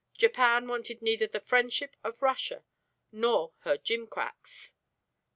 [0.17, 2.65] Japan wanted neither the friendship of Russia
[3.11, 4.73] nor her gimcracks.